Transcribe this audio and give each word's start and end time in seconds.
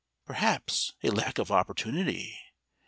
"Perhaps 0.25 0.93
a 1.03 1.11
lack 1.11 1.37
of 1.37 1.51
opportunity? 1.51 2.35